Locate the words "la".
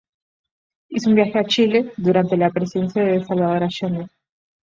2.35-2.49